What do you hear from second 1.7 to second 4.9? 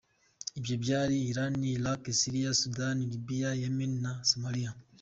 Iraq, Syria, Sudani, Libya, Yemen na Somalia.